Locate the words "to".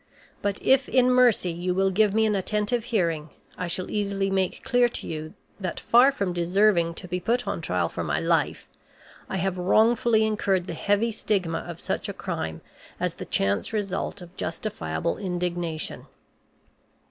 4.89-5.05, 6.95-7.07